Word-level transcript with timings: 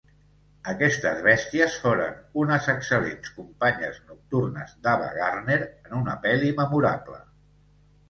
Aquestes 0.71 1.19
bèsties 1.27 1.75
foren 1.83 2.15
unes 2.45 2.71
excel·lents 2.75 3.35
companyes 3.37 4.01
nocturnes 4.09 4.75
d'Ava 4.89 5.15
Gardner 5.21 5.63
en 5.71 5.97
una 6.03 6.21
pel·li 6.29 6.55
memorable. 6.65 7.25